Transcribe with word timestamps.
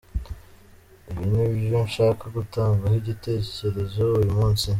Ibi 1.09 1.23
ni 1.31 1.43
byo 1.55 1.79
nshaka 1.87 2.23
gutangaho 2.35 2.95
igitekerezo 3.01 4.01
uyu 4.19 4.29
munsi. 4.37 4.65